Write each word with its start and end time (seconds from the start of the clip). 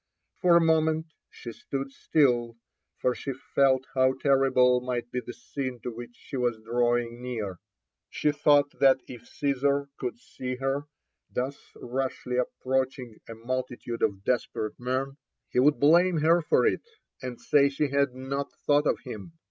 For 0.41 0.57
a 0.57 0.61
moment 0.61 1.13
she 1.29 1.51
stood 1.51 1.91
still, 1.91 2.57
for 2.97 3.13
she 3.13 3.33
felt 3.53 3.85
how 3.93 4.13
terrible 4.19 4.81
might 4.81 5.11
be 5.11 5.19
the 5.23 5.31
scene 5.31 5.79
to 5.83 5.91
which 5.91 6.15
she 6.15 6.35
was 6.37 6.57
drawing 6.65 7.21
near. 7.21 7.59
She 8.09 8.31
thought 8.31 8.71
that 8.79 9.01
if 9.07 9.31
G»sar 9.37 9.89
could 9.99 10.17
see 10.17 10.55
her 10.55 10.87
thus 11.29 11.69
rashly 11.75 12.37
approaching 12.37 13.19
a 13.29 13.35
multitude 13.35 14.01
of 14.01 14.23
desperate 14.23 14.79
men, 14.79 15.17
he 15.51 15.59
would 15.59 15.79
blame 15.79 16.17
her 16.21 16.41
for 16.41 16.65
it, 16.65 16.81
and 17.21 17.39
say 17.39 17.69
she 17.69 17.89
had 17.89 18.15
not 18.15 18.51
thought 18.65 18.87
of 18.87 19.01
him. 19.01 19.33